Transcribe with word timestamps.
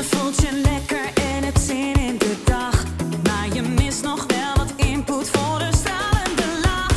Je 0.00 0.06
voelt 0.06 0.40
je 0.40 0.60
lekker 0.62 1.04
en 1.14 1.44
het 1.44 1.58
zin 1.58 1.94
in 1.94 2.18
de 2.18 2.36
dag. 2.44 2.84
Maar 3.22 3.54
je 3.54 3.62
mist 3.62 4.02
nog 4.02 4.26
wel 4.26 4.56
wat 4.56 4.72
input 4.76 5.28
voor 5.28 5.58
de 5.58 5.68
stralende 5.76 6.60
lach. 6.62 6.96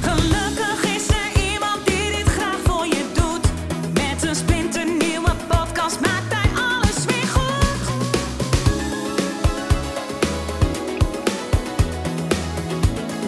Gelukkig 0.00 0.82
is 0.96 1.08
er 1.08 1.52
iemand 1.52 1.86
die 1.86 2.16
dit 2.16 2.26
graag 2.26 2.58
voor 2.64 2.86
je 2.86 3.04
doet. 3.14 3.46
Met 3.92 4.22
een 4.28 4.34
splinternieuwe 4.34 5.30
podcast 5.48 6.00
maakt 6.00 6.34
hij 6.34 6.50
alles 6.62 7.04
weer 7.04 7.26
goed. 7.26 7.88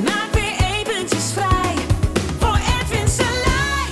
Maak 0.05 0.33
weer 0.33 0.57
eventjes 0.79 1.33
vrij 1.33 1.75
voor 2.39 2.59
Edwin 2.81 3.09
Selij. 3.09 3.91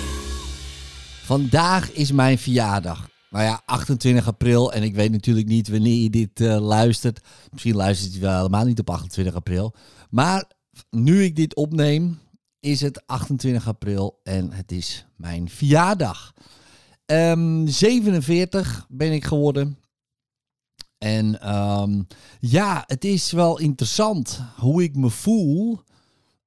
Vandaag 1.24 1.92
is 1.92 2.12
mijn 2.12 2.38
verjaardag. 2.38 3.15
Nou 3.36 3.48
ja, 3.48 3.62
28 3.64 4.26
april. 4.26 4.72
En 4.72 4.82
ik 4.82 4.94
weet 4.94 5.10
natuurlijk 5.10 5.46
niet 5.46 5.68
wanneer 5.68 6.02
je 6.02 6.10
dit 6.10 6.40
eh, 6.40 6.60
luistert. 6.60 7.20
Misschien 7.52 7.74
luistert 7.74 8.14
je 8.14 8.20
wel 8.20 8.36
helemaal 8.36 8.64
niet 8.64 8.78
op 8.78 8.90
28 8.90 9.34
april. 9.34 9.74
Maar 10.10 10.50
nu 10.90 11.22
ik 11.22 11.36
dit 11.36 11.54
opneem, 11.54 12.18
is 12.60 12.80
het 12.80 13.06
28 13.06 13.68
april 13.68 14.20
en 14.22 14.52
het 14.52 14.72
is 14.72 15.06
mijn 15.16 15.48
verjaardag. 15.48 16.32
Ehm, 17.06 17.66
47 17.66 18.86
ben 18.88 19.12
ik 19.12 19.24
geworden. 19.24 19.78
En 20.98 21.40
ehm, 21.40 22.02
ja, 22.40 22.84
het 22.86 23.04
is 23.04 23.30
wel 23.30 23.58
interessant 23.58 24.40
hoe 24.56 24.82
ik 24.82 24.96
me 24.96 25.10
voel. 25.10 25.80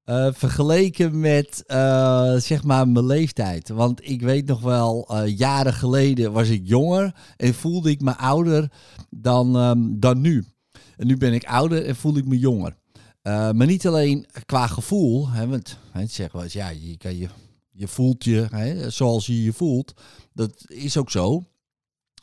Eh, 0.09 0.27
vergeleken 0.31 1.19
met 1.19 1.63
eh, 1.65 2.35
zeg 2.35 2.63
maar 2.63 2.87
mijn 2.87 3.05
leeftijd. 3.05 3.69
Want 3.69 4.09
ik 4.09 4.21
weet 4.21 4.45
nog 4.45 4.61
wel, 4.61 5.07
eh, 5.07 5.37
jaren 5.37 5.73
geleden 5.73 6.31
was 6.31 6.49
ik 6.49 6.61
jonger 6.63 7.15
en 7.37 7.53
voelde 7.53 7.89
ik 7.89 8.01
me 8.01 8.17
ouder 8.17 8.71
dan, 9.09 9.55
ehm, 9.55 9.99
dan 9.99 10.21
nu. 10.21 10.45
En 10.97 11.07
nu 11.07 11.17
ben 11.17 11.33
ik 11.33 11.43
ouder 11.43 11.85
en 11.85 11.95
voel 11.95 12.17
ik 12.17 12.25
me 12.25 12.39
jonger. 12.39 12.77
Maar 13.21 13.65
niet 13.65 13.87
alleen 13.87 14.25
qua 14.45 14.67
gevoel, 14.67 15.29
hè, 15.29 15.47
want 15.47 15.77
hè, 15.91 16.05
ja, 16.47 16.69
je, 16.69 16.97
kan 16.97 17.17
je, 17.17 17.27
je 17.71 17.87
voelt 17.87 18.23
je 18.23 18.47
hè, 18.49 18.89
zoals 18.89 19.25
je 19.25 19.43
je 19.43 19.53
voelt. 19.53 19.93
Dat 20.33 20.63
is 20.67 20.97
ook 20.97 21.11
zo. 21.11 21.43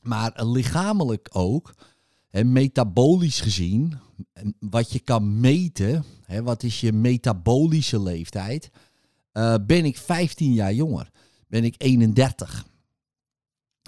Maar 0.02 0.44
lichamelijk 0.44 1.28
ook, 1.33 1.74
metabolisch 2.45 3.41
gezien, 3.41 3.95
en 4.33 4.56
wat 4.61 4.92
je 4.92 4.98
kan 4.98 5.41
meten, 5.41 6.05
wat 6.42 6.62
is 6.62 6.81
je 6.81 6.92
metabolische 6.92 8.03
leeftijd, 8.03 8.70
eh, 9.33 9.55
ben 9.67 9.84
ik 9.84 9.97
15 9.97 10.53
jaar 10.53 10.75
jonger. 10.75 11.11
Ben 11.48 11.64
ik 11.64 11.75
31. 11.79 12.67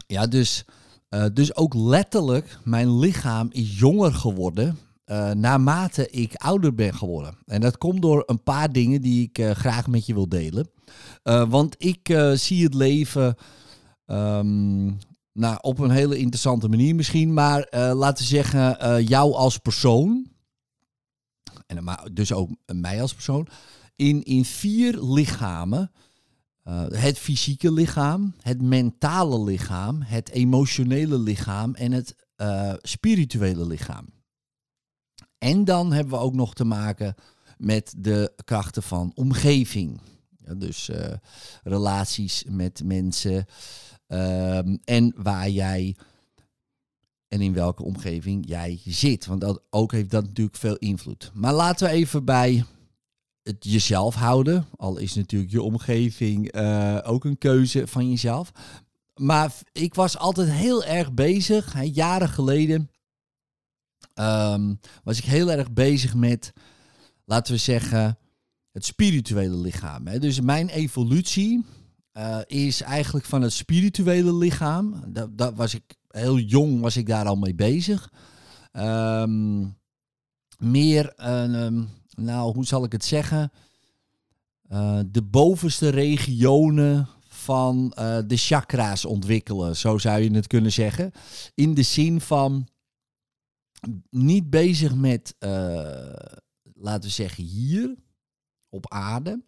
Ja, 0.07 0.27
dus, 0.27 0.65
eh, 1.09 1.27
dus 1.33 1.57
ook 1.57 1.75
letterlijk, 1.75 2.59
mijn 2.65 2.99
lichaam 2.99 3.49
is 3.51 3.79
jonger 3.79 4.15
geworden 4.15 4.79
eh, 5.05 5.31
naarmate 5.31 6.11
ik 6.11 6.35
ouder 6.35 6.75
ben 6.75 6.95
geworden. 6.95 7.35
En 7.45 7.61
dat 7.61 7.79
komt 7.79 8.03
door 8.03 8.23
een 8.27 8.43
paar 8.43 8.73
dingen 8.73 9.01
die 9.01 9.31
ik 9.33 9.45
graag 9.57 9.87
met 9.87 10.07
je 10.07 10.15
wil 10.15 10.29
delen. 10.29 10.71
Want 11.49 11.75
ik 11.79 12.33
zie 12.35 12.65
het 12.65 12.75
leven 12.75 13.35
ehm, 14.07 14.91
nou, 15.33 15.59
op 15.61 15.79
een 15.79 15.91
hele 15.91 16.19
interessante 16.19 16.69
manier 16.69 16.95
misschien. 16.95 17.33
Maar 17.33 17.63
eh, 17.63 17.93
laten 17.95 18.25
we 18.25 18.31
zeggen, 18.31 18.81
eh, 18.81 19.09
jou 19.09 19.33
als 19.33 19.59
persoon. 19.59 20.27
En 21.67 21.85
dus 22.13 22.33
ook 22.33 22.51
mij 22.67 23.03
als 23.03 23.15
persoon. 23.15 23.49
In, 23.97 24.23
in 24.23 24.45
vier 24.45 25.03
lichamen. 25.03 25.91
Eh, 26.69 26.85
het 26.89 27.19
fysieke 27.19 27.73
lichaam, 27.73 28.35
het 28.41 28.63
mentale 28.63 29.45
lichaam, 29.45 30.03
het 30.03 30.29
emotionele 30.29 31.19
lichaam 31.19 31.75
en 31.75 31.93
het 31.93 32.27
eh, 32.37 32.73
spirituele 32.83 33.67
lichaam. 33.67 34.07
En 35.39 35.65
dan 35.65 35.93
hebben 35.93 36.13
we 36.13 36.25
ook 36.25 36.35
nog 36.35 36.55
te 36.55 36.65
maken 36.65 37.15
met 37.57 37.95
de 37.97 38.33
krachten 38.45 38.83
van 38.83 39.13
omgeving. 39.15 40.01
Ja, 40.37 40.55
dus 40.55 40.89
eh, 40.89 41.13
relaties 41.63 42.45
met 42.49 42.83
mensen 42.85 43.47
ehm, 44.09 44.77
en 44.85 45.15
waar 45.17 45.49
jij 45.49 45.97
en 47.29 47.41
in 47.41 47.53
welke 47.53 47.83
omgeving 47.83 48.49
jij 48.49 48.81
zit. 48.85 49.27
Want 49.27 49.41
dat 49.41 49.63
ook 49.71 49.93
heeft 49.93 50.11
dat 50.11 50.25
natuurlijk 50.25 50.57
veel 50.57 50.77
invloed. 50.77 51.31
Maar 51.35 51.55
laten 51.55 51.87
we 51.89 51.93
even 51.93 52.25
bij 52.25 52.65
het 53.43 53.65
jezelf 53.65 54.15
houden. 54.15 54.67
Al 54.77 54.97
is 54.99 55.15
natuurlijk 55.15 55.51
je 55.53 55.63
omgeving 55.63 56.51
eh, 56.51 56.99
ook 57.03 57.25
een 57.25 57.39
keuze 57.39 57.87
van 57.87 58.11
jezelf. 58.11 58.53
Maar 59.15 59.55
ik 59.73 59.95
was 59.95 60.19
altijd 60.19 60.51
heel 60.51 60.85
erg 60.85 61.13
bezig. 61.13 61.73
Hè, 61.73 61.83
jaren 61.83 62.29
geleden 62.29 62.91
ehm, 64.15 64.75
was 65.05 65.19
ik 65.19 65.25
heel 65.25 65.51
erg 65.51 65.73
bezig 65.73 66.15
met, 66.15 66.53
laten 67.25 67.53
we 67.53 67.59
zeggen, 67.59 68.19
het 68.73 68.85
spirituele 68.85 69.57
lichaam. 69.57 70.07
Hè. 70.07 70.19
Dus 70.19 70.41
mijn 70.41 70.69
evolutie 70.69 71.65
eh, 72.19 72.39
is 72.47 72.81
eigenlijk 72.81 73.27
van 73.27 73.43
het 73.43 73.53
spirituele 73.53 74.35
lichaam. 74.35 75.05
Dat, 75.31 75.55
was 75.55 75.75
ik 75.75 75.97
heel 76.09 76.39
jong, 76.39 76.81
was 76.81 76.97
ik 76.97 77.07
daar 77.07 77.27
al 77.27 77.37
mee 77.37 77.55
bezig. 77.55 78.13
Ehm, 78.73 79.67
meer, 80.59 81.13
een, 81.17 81.55
ehm, 81.55 81.85
nou, 82.25 82.55
hoe 82.55 82.65
zal 82.65 82.85
ik 82.85 82.93
het 82.93 83.05
zeggen? 83.05 83.53
Eh, 84.63 85.01
de 85.07 85.23
bovenste 85.23 85.89
regionen 85.89 87.09
van 87.29 87.93
eh, 87.93 88.19
de 88.27 88.37
chakra's 88.37 89.05
ontwikkelen, 89.05 89.77
zo 89.77 89.99
zou 89.99 90.21
je 90.21 90.31
het 90.31 90.47
kunnen 90.47 90.73
zeggen. 90.73 91.13
In 91.55 91.75
de 91.75 91.83
zin 91.83 92.21
van 92.21 92.69
niet 94.11 94.51
bezig 94.51 94.95
met, 94.95 95.35
laten 96.75 97.03
we 97.03 97.09
zeggen, 97.09 97.45
hier 97.45 97.95
op 98.71 98.93
aarde, 98.93 99.43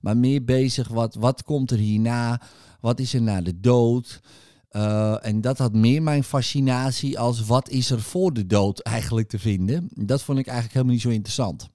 maar 0.00 0.16
meer 0.16 0.44
bezig 0.44 0.88
wat, 0.88 1.14
wat 1.14 1.42
komt 1.42 1.70
er 1.70 1.78
hierna, 1.78 2.40
wat 2.80 3.00
is 3.00 3.14
er 3.14 3.22
na 3.22 3.40
de 3.40 3.60
dood. 3.60 4.20
Eh, 4.68 5.26
en 5.26 5.40
dat 5.40 5.58
had 5.58 5.72
meer 5.72 6.02
mijn 6.02 6.24
fascinatie 6.24 7.18
als 7.18 7.46
wat 7.46 7.68
is 7.68 7.90
er 7.90 8.00
voor 8.00 8.32
de 8.32 8.46
dood 8.46 8.80
eigenlijk 8.80 9.28
te 9.28 9.38
vinden. 9.38 9.88
Dat 9.94 10.22
vond 10.22 10.38
ik 10.38 10.46
eigenlijk 10.46 10.74
helemaal 10.74 10.94
niet 10.94 11.04
zo 11.04 11.10
interessant. 11.10 11.70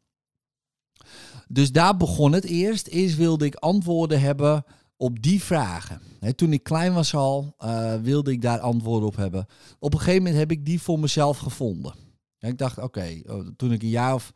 Dus 1.47 1.71
daar 1.71 1.97
begon 1.97 2.31
het 2.31 2.43
eerst. 2.43 2.87
Eerst 2.87 3.15
wilde 3.15 3.45
ik 3.45 3.55
antwoorden 3.55 4.21
hebben 4.21 4.65
op 4.97 5.21
die 5.21 5.43
vragen. 5.43 6.01
Toen 6.35 6.53
ik 6.53 6.63
klein 6.63 6.93
was 6.93 7.15
al, 7.15 7.55
eh, 7.57 7.95
wilde 7.95 8.31
ik 8.31 8.41
daar 8.41 8.59
antwoorden 8.59 9.07
op 9.07 9.15
hebben. 9.15 9.45
Op 9.79 9.93
een 9.93 9.99
gegeven 9.99 10.21
moment 10.21 10.39
heb 10.39 10.51
ik 10.51 10.65
die 10.65 10.81
voor 10.81 10.99
mezelf 10.99 11.37
gevonden. 11.37 11.93
Ja, 12.37 12.47
ik 12.47 12.57
dacht, 12.57 12.77
oké, 12.77 13.21
oh, 13.25 13.47
toen 13.57 13.71
ik 13.71 13.81
een 13.81 13.89
jaar 13.89 14.13
of 14.13 14.33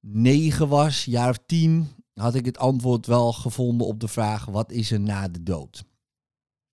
negen 0.00 0.68
was, 0.68 1.04
jaar 1.04 1.28
of 1.28 1.38
tien, 1.46 1.88
had 2.14 2.34
ik 2.34 2.44
het 2.44 2.58
antwoord 2.58 3.06
wel 3.06 3.32
gevonden 3.32 3.86
op 3.86 4.00
de 4.00 4.08
vraag, 4.08 4.44
wat 4.44 4.72
is 4.72 4.90
er 4.90 5.00
na 5.00 5.28
de 5.28 5.42
dood? 5.42 5.84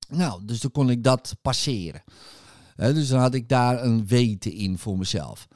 Nou, 0.09 0.45
dus 0.45 0.59
toen 0.59 0.71
kon 0.71 0.89
ik 0.89 1.03
dat 1.03 1.35
passeren. 1.41 2.03
Dus 2.75 3.07
dan 3.07 3.19
had 3.19 3.33
ik 3.33 3.49
daar 3.49 3.83
een 3.83 4.07
weten 4.07 4.53
in 4.53 4.77
voor 4.77 4.97
mezelf. 4.97 5.47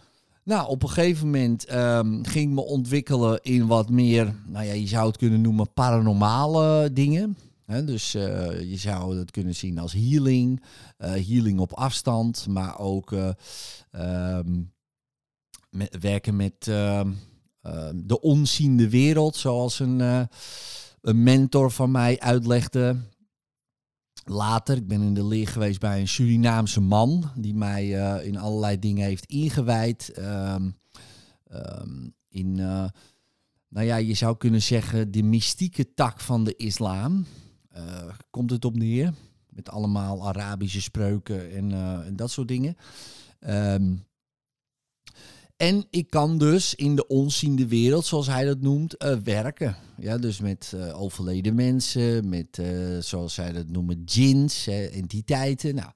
Nou, 0.44 0.70
op 0.70 0.84
een 0.84 0.90
gegeven 0.90 1.26
moment 1.26 1.66
ehm, 1.66 2.24
ging 2.24 2.54
me 2.54 2.62
ontwikkelen 2.62 3.40
in 3.42 3.68
wat 3.68 3.90
meer, 3.90 4.36
nou 4.46 4.66
ja, 4.66 4.74
je 4.74 4.88
zou 4.88 5.08
het 5.08 5.18
kunnen 5.18 5.42
noemen 5.42 5.74
paranormale 5.74 6.94
dingen. 6.94 7.38
Dus 7.66 8.14
eh, 8.14 8.70
je 8.70 8.78
zou 8.78 9.18
het 9.18 9.32
kunnen 9.32 9.56
zien 9.56 9.80
als 9.80 9.94
healing, 9.94 10.64
eh, 10.98 11.12
healing 11.12 11.60
op 11.60 11.74
afstand, 11.74 12.48
maar 12.48 12.80
ook 12.80 13.12
eh, 13.12 13.30
ehm, 13.92 14.62
met, 15.70 15.98
werken 16.00 16.36
met 16.36 16.68
ehm, 16.68 17.12
de 17.96 18.22
onziende 18.22 18.90
wereld, 18.90 19.36
zoals 19.36 19.80
een, 19.80 20.02
eh, 20.02 20.24
een 21.02 21.24
mentor 21.24 21.72
van 21.72 21.92
mij 21.92 22.20
uitlegde. 22.20 22.96
Later, 24.24 24.78
ik 24.78 24.88
ben 24.88 25.02
in 25.02 25.14
de 25.14 25.26
leer 25.26 25.48
geweest 25.48 25.80
bij 25.80 26.00
een 26.00 26.08
Surinaamse 26.08 26.82
man 26.82 27.32
die 27.36 27.54
mij 27.54 28.00
eh, 28.00 28.28
in 28.28 28.38
allerlei 28.38 28.80
dingen 28.80 29.06
heeft 29.06 29.26
ingewijd. 29.26 30.10
Ehm, 30.10 30.70
ehm, 31.44 32.10
in, 32.30 32.60
eh, 32.60 32.86
nou 33.68 33.86
ja, 33.86 33.96
je 33.96 34.14
zou 34.14 34.38
kunnen 34.38 34.62
zeggen, 34.62 35.12
de 35.12 35.24
mystieke 35.24 35.94
tak 35.94 36.20
van 36.20 36.44
de 36.44 36.56
islam. 36.56 37.26
Komt 38.30 38.50
het 38.50 38.66
op 38.66 38.76
neer? 38.76 39.14
Met 39.50 39.70
allemaal 39.70 40.28
Arabische 40.28 40.82
spreuken 40.82 41.52
en, 41.52 42.16
dat 42.16 42.32
soort 42.32 42.48
dingen. 42.48 42.76
Ehm, 43.40 43.94
en 45.62 45.86
ik 45.90 46.10
kan 46.10 46.38
dus 46.38 46.76
in 46.76 46.96
de 46.96 47.08
onziende 47.08 47.68
wereld, 47.68 48.06
zoals 48.06 48.28
hij 48.28 48.46
dat 48.46 48.62
noemt, 48.62 48.98
eh, 48.98 49.16
werken. 49.24 49.76
Ja, 49.98 50.18
dus 50.18 50.40
met 50.40 50.74
eh, 50.76 51.02
overleden 51.02 51.56
mensen, 51.56 52.30
met, 52.30 52.60
eh, 52.60 52.68
zoals 53.00 53.34
zij 53.34 53.52
dat 53.52 53.68
noemen, 53.68 54.06
djinns, 54.06 54.68
entiteiten. 54.68 55.76
Nou, 55.76 55.90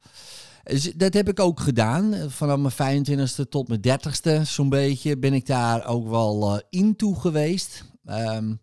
dus 0.63 0.93
dat 0.95 1.13
heb 1.13 1.29
ik 1.29 1.39
ook 1.39 1.59
gedaan. 1.59 2.31
Vanaf 2.31 2.57
mijn 2.57 3.05
25ste 3.05 3.49
tot 3.49 3.67
mijn 3.67 3.81
30ste, 3.81 4.41
zo'n 4.43 4.69
beetje, 4.69 5.17
ben 5.17 5.33
ik 5.33 5.45
daar 5.45 5.87
ook 5.87 6.07
wel 6.07 6.61
in 6.69 6.95
toe 6.95 7.19
geweest. 7.19 7.83
Ehm, 8.05 8.53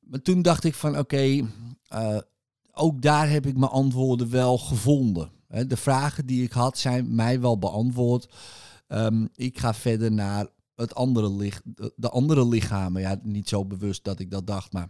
maar 0.00 0.22
toen 0.22 0.42
dacht 0.42 0.64
ik 0.64 0.74
van, 0.74 0.98
oké, 0.98 1.48
ook 2.72 3.02
daar 3.02 3.30
heb 3.30 3.46
ik 3.46 3.56
mijn 3.56 3.70
antwoorden 3.70 4.30
wel 4.30 4.58
gevonden. 4.58 5.30
De 5.66 5.76
vragen 5.76 6.26
die 6.26 6.42
ik 6.42 6.52
had 6.52 6.78
zijn 6.78 7.14
mij 7.14 7.40
wel 7.40 7.58
beantwoord. 7.58 8.28
Ehm, 8.86 9.26
ik 9.34 9.58
ga 9.58 9.74
verder 9.74 10.12
naar 10.12 10.46
het 10.74 10.94
andere 10.94 11.30
lich, 11.32 11.60
de- 11.64 11.92
de 11.96 12.10
andere 12.10 12.46
lichamen. 12.48 13.02
Ja, 13.02 13.20
niet 13.22 13.48
zo 13.48 13.64
bewust 13.64 14.04
dat 14.04 14.18
ik 14.18 14.30
dat 14.30 14.46
dacht, 14.46 14.72
maar. 14.72 14.88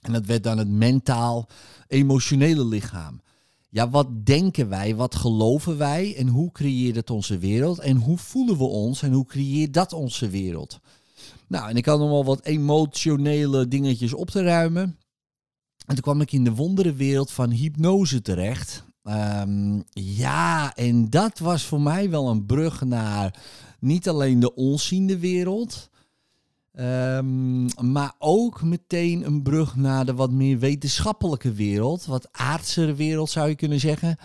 En 0.00 0.12
dat 0.12 0.26
werd 0.26 0.42
dan 0.42 0.58
het 0.58 0.68
mentaal-emotionele 0.68 2.64
lichaam. 2.64 3.20
Ja, 3.68 3.90
wat 3.90 4.26
denken 4.26 4.68
wij? 4.68 4.94
Wat 4.96 5.14
geloven 5.14 5.78
wij? 5.78 6.16
En 6.16 6.28
hoe 6.28 6.52
creëert 6.52 6.96
het 6.96 7.10
onze 7.10 7.38
wereld? 7.38 7.78
En 7.78 7.96
hoe 7.96 8.18
voelen 8.18 8.56
we 8.58 8.64
ons? 8.64 9.02
En 9.02 9.12
hoe 9.12 9.26
creëert 9.26 9.74
dat 9.74 9.92
onze 9.92 10.28
wereld? 10.28 10.80
Nou, 11.46 11.68
en 11.70 11.76
ik 11.76 11.86
had 11.86 11.98
nog 11.98 12.08
wel 12.08 12.24
wat 12.24 12.44
emotionele 12.44 13.68
dingetjes 13.68 14.12
op 14.12 14.30
te 14.30 14.42
ruimen. 14.42 14.82
En 15.86 15.94
toen 15.94 16.00
kwam 16.00 16.20
ik 16.20 16.32
in 16.32 16.44
de 16.44 16.54
wonderenwereld 16.54 17.30
van 17.30 17.50
hypnose 17.50 18.22
terecht. 18.22 18.84
Ehm, 19.02 19.80
ja, 19.90 20.74
en 20.74 21.10
dat 21.10 21.38
was 21.38 21.64
voor 21.64 21.80
mij 21.80 22.10
wel 22.10 22.28
een 22.28 22.46
brug 22.46 22.84
naar 22.84 23.40
niet 23.78 24.08
alleen 24.08 24.40
de 24.40 24.54
onziende 24.54 25.18
wereld, 25.18 25.90
ehm, 26.72 27.64
maar 27.92 28.14
ook 28.18 28.62
meteen 28.62 29.26
een 29.26 29.42
brug 29.42 29.76
naar 29.76 30.06
de 30.06 30.14
wat 30.14 30.30
meer 30.30 30.58
wetenschappelijke 30.58 31.52
wereld, 31.52 32.04
wat 32.04 32.28
aardse 32.32 32.94
wereld 32.94 33.30
zou 33.30 33.48
je 33.48 33.54
kunnen 33.54 33.80
zeggen. 33.80 34.16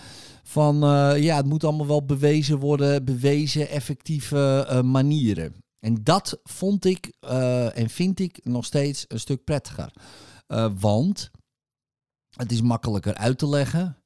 Van 0.44 0.83
eh, 0.83 1.24
ja, 1.24 1.35
het 1.35 1.45
moet 1.45 1.63
allemaal 1.63 1.88
wel 1.88 2.06
bewezen 2.06 2.59
worden, 2.59 3.06
bewezen 3.06 3.69
effectieve 3.69 4.65
eh, 4.69 4.81
manieren. 4.81 5.56
En 5.79 6.03
dat 6.03 6.39
vond 6.44 6.85
ik 6.85 7.13
eh, 7.19 7.77
en 7.77 7.89
vind 7.89 8.19
ik 8.19 8.39
nog 8.44 8.65
steeds 8.65 9.06
een 9.07 9.19
stuk 9.19 9.44
prettiger. 9.44 9.94
Want 10.79 11.31
het 12.35 12.51
is 12.51 12.62
makkelijker 12.62 13.15
uit 13.15 13.38
te 13.38 13.47
leggen. 13.47 13.97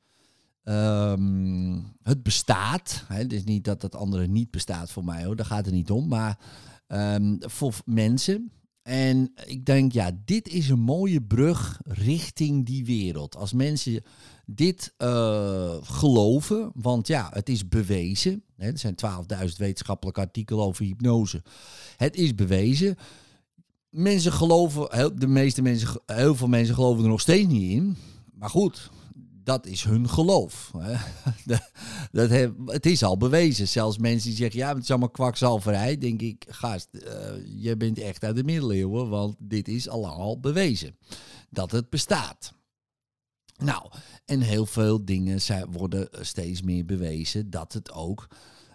Ehm, 0.64 1.80
het 2.04 2.24
bestaat. 2.24 3.04
Hè, 3.08 3.18
het 3.18 3.34
is 3.34 3.44
niet 3.44 3.64
dat 3.64 3.82
het 3.82 3.96
andere 3.96 4.28
niet 4.28 4.52
bestaat 4.52 4.92
voor 4.92 5.06
mij 5.06 5.26
hoor, 5.26 5.36
daar 5.36 5.46
gaat 5.46 5.66
het 5.66 5.74
niet 5.74 5.92
om. 5.92 6.08
Maar 6.08 6.40
ehm, 6.88 7.36
voor 7.40 7.76
mensen. 7.86 8.52
En 8.82 9.32
ik 9.46 9.66
denk, 9.66 9.92
ja, 9.92 10.12
dit 10.26 10.48
is 10.48 10.70
een 10.70 10.80
mooie 10.80 11.22
brug 11.22 11.82
richting 11.84 12.66
die 12.66 12.86
wereld. 12.86 13.36
Als 13.36 13.54
mensen 13.54 14.04
dit 14.46 14.94
eh, 14.98 15.78
geloven, 15.82 16.72
want 16.74 17.08
ja, 17.08 17.30
het 17.34 17.50
is 17.50 17.68
bewezen. 17.68 18.44
Hè, 18.58 18.72
er 18.72 18.78
zijn 18.78 18.96
12.000 18.96 19.58
wetenschappelijke 19.58 20.20
artikelen 20.20 20.66
over 20.66 20.86
hypnose. 20.86 21.44
Het 21.98 22.16
is 22.16 22.36
bewezen. 22.36 22.96
Mensen 23.90 24.32
geloven, 24.32 25.20
de 25.20 25.28
meeste 25.28 25.62
mensen, 25.62 26.02
heel 26.06 26.36
veel 26.36 26.48
mensen 26.48 26.76
geloven 26.76 27.04
er 27.04 27.10
nog 27.10 27.22
steeds 27.22 27.48
niet 27.48 27.72
in. 27.72 27.98
Maar 28.34 28.50
goed, 28.50 28.90
dat 29.44 29.66
is 29.66 29.84
hun 29.84 30.10
geloof. 30.10 30.72
Dat, 31.46 31.72
dat 32.12 32.30
he- 32.30 32.52
het 32.66 32.86
is 32.86 33.04
al 33.04 33.18
bewezen. 33.18 33.68
Zelfs 33.68 33.98
mensen 33.98 34.30
die 34.30 34.38
zeggen, 34.38 34.60
ja, 34.60 34.74
het 34.74 34.84
is 34.84 34.90
allemaal 34.90 35.10
kwakzalverij. 35.10 35.98
Denk 35.98 36.22
ik, 36.22 36.46
gast, 36.50 36.88
eh, 36.94 37.32
je 37.46 37.78
bent 37.78 38.00
echt 38.00 38.24
uit 38.24 38.36
de 38.36 38.44
middeleeuwen. 38.44 39.10
Want 39.10 39.36
dit 39.40 39.68
is 39.68 39.90
al 39.90 40.40
bewezen. 40.40 40.98
Dat 41.50 41.72
het 41.72 41.90
bestaat. 41.90 42.54
Nou, 43.58 43.92
en 44.26 44.42
heel 44.42 44.66
veel 44.66 45.06
dingen 45.06 45.42
zijn, 45.42 45.72
worden 45.72 46.10
steeds 46.12 46.62
meer 46.62 46.86
bewezen 46.86 47.50
dat 47.50 47.74
het 47.74 47.92
ook 47.92 48.28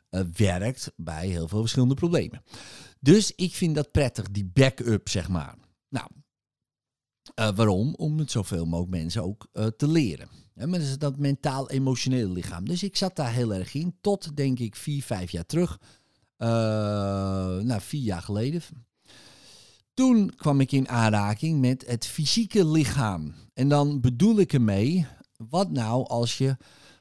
eh, 0.09 0.21
werkt 0.37 0.93
bij 0.97 1.29
heel 1.29 1.49
veel 1.49 1.61
verschillende 1.61 1.95
problemen. 1.95 2.43
Dus 3.01 3.33
ik 3.35 3.55
vind 3.55 3.75
dat 3.75 3.91
prettig, 3.91 4.31
die 4.31 4.51
backup, 4.53 5.09
zeg 5.09 5.29
maar. 5.29 5.57
Nou, 5.89 6.09
eh, 7.35 7.57
waarom? 7.57 7.95
Om 7.95 8.19
het 8.19 8.31
zoveel 8.31 8.65
mogelijk 8.65 8.91
mensen 8.97 9.23
ook 9.23 9.49
eh, 9.53 9.67
te 9.67 9.89
leren. 9.89 10.29
Maar 10.57 10.69
dat 10.69 10.81
is 10.81 10.99
dat 10.99 11.19
mentaal-emotionele 11.19 12.33
lichaam. 12.33 12.65
Dus 12.65 12.83
ik 12.83 12.97
zat 12.97 13.17
daar 13.17 13.33
heel 13.33 13.55
erg 13.55 13.75
in, 13.75 13.97
tot 14.01 14.37
denk 14.37 14.59
ik 14.59 14.77
vier, 14.77 15.03
vijf 15.03 15.31
jaar 15.31 15.47
terug. 15.47 15.81
Eh, 16.37 16.49
nou, 17.59 17.81
vier 17.81 18.03
jaar 18.03 18.23
geleden. 18.23 18.63
Toen 19.95 20.35
kwam 20.37 20.61
ik 20.61 20.73
in 20.73 20.89
aanraking 20.89 21.61
met 21.61 21.87
het 21.87 22.07
fysieke 22.07 22.67
lichaam. 22.67 23.35
En 23.55 23.69
dan 23.69 24.01
bedoel 24.01 24.39
ik 24.39 24.53
ermee, 24.53 25.07
wat 25.37 25.71
nou 25.71 26.07
als 26.07 26.39
je 26.39 26.57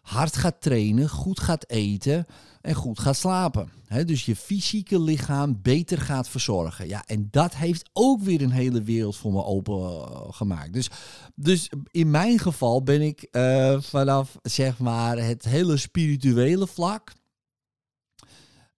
hard 0.06 0.36
gaat 0.36 0.62
trainen, 0.62 1.10
goed 1.10 1.40
gaat 1.40 1.69
eten 1.69 2.25
en 2.62 2.74
goed 2.74 3.00
gaat 3.00 3.16
slapen. 3.16 3.69
Dus 4.06 4.25
je 4.25 4.36
fysieke 4.36 5.00
lichaam 5.00 5.60
beter 5.62 5.98
gaat 6.02 6.30
verzorgen. 6.30 6.88
Ja, 6.88 7.04
en 7.06 7.28
dat 7.31 7.56
heeft 7.56 7.90
ook 7.94 8.22
weer 8.22 8.42
een 8.42 8.52
hele 8.52 8.84
wereld 8.84 9.16
voor 9.16 9.31
me 9.31 9.44
opengemaakt. 9.44 10.74
Dus, 10.74 10.90
dus 11.36 11.69
in 11.92 12.12
mijn 12.12 12.40
geval 12.40 12.84
ben 12.84 13.02
ik 13.02 13.22
eh, 13.31 13.81
vanaf 13.81 14.38
zeg 14.42 14.78
maar 14.78 15.18
het 15.18 15.44
hele 15.44 15.78
spirituele 15.78 16.68
vlak 16.68 17.13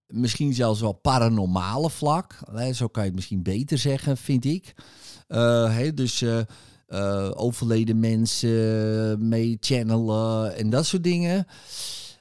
misschien 0.08 0.54
zelfs 0.54 0.80
wel 0.80 0.92
paranormale 0.92 1.90
vlak. 1.90 2.38
Zo 2.72 2.88
kan 2.88 3.02
je 3.02 3.08
het 3.08 3.14
misschien 3.14 3.42
beter 3.42 3.78
zeggen, 3.78 4.16
vind 4.16 4.44
ik. 4.44 4.74
Eh, 5.28 5.78
dus 5.94 6.22
eh, 6.22 6.40
eh, 6.88 7.30
overleden 7.34 8.00
mensen 8.00 9.28
mee 9.28 9.56
channelen 9.60 10.56
en 10.56 10.70
dat 10.70 10.86
soort 10.86 11.04
dingen. 11.04 11.46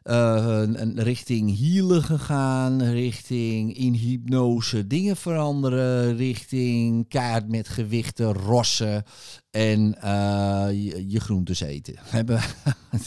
Eh, 0.07 0.61
een 0.73 1.03
richting 1.03 1.59
healen 1.59 2.03
gegaan, 2.03 2.83
richting 2.83 3.77
in 3.77 3.93
hypnose 3.93 4.87
dingen 4.87 5.17
veranderen, 5.17 6.15
richting 6.15 7.07
kaart 7.09 7.47
met 7.47 7.67
gewichten, 7.67 8.33
rossen 8.33 9.03
en 9.49 10.01
eh, 10.01 10.67
je, 10.71 11.09
je 11.09 11.19
groentes 11.19 11.59
eten. 11.59 11.95
Hebben 12.17 12.41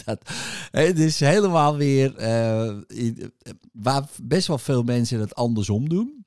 dat, 0.04 0.30
het 0.70 0.98
is 0.98 1.20
helemaal 1.20 1.76
weer 1.76 2.16
eh, 2.16 2.76
waar 3.72 4.08
best 4.22 4.46
wel 4.46 4.58
veel 4.58 4.82
mensen 4.82 5.20
het 5.20 5.34
andersom 5.34 5.88
doen. 5.88 6.24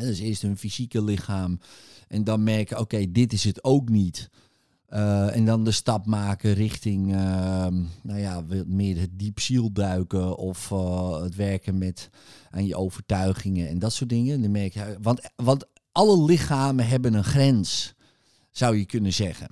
Dus 0.00 0.18
eerst 0.18 0.42
hun 0.42 0.58
fysieke 0.58 1.04
lichaam 1.04 1.58
en 2.14 2.24
dan 2.24 2.42
merken, 2.42 2.78
oké, 2.78 3.10
dit 3.10 3.32
is 3.32 3.44
het 3.44 3.64
ook 3.64 3.88
niet. 3.88 4.30
Eh, 4.86 5.36
en 5.36 5.44
dan 5.44 5.64
de 5.64 5.70
stap 5.70 6.06
maken 6.06 6.52
richting, 6.52 7.12
ehm, 7.12 7.82
nou 8.02 8.18
ja, 8.18 8.44
meer 8.66 9.00
het 9.00 9.18
diep 9.18 9.40
ziel 9.40 9.72
duiken 9.72 10.36
of 10.36 10.70
eh, 10.70 11.22
het 11.22 11.34
werken 11.34 11.78
met 11.78 12.10
aan 12.50 12.66
je 12.66 12.76
overtuigingen 12.76 13.68
en 13.68 13.78
dat 13.78 13.92
soort 13.92 14.10
dingen. 14.10 14.42
Dan 14.42 14.50
merk 14.50 14.74
je, 14.74 14.98
want, 15.00 15.20
want 15.36 15.64
alle 15.92 16.24
lichamen 16.24 16.86
hebben 16.86 17.14
een 17.14 17.24
grens, 17.24 17.94
zou 18.50 18.76
je 18.76 18.84
kunnen 18.84 19.12
zeggen. 19.12 19.48